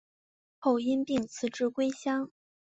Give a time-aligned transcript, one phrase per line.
[0.57, 2.31] 后因病辞职归乡。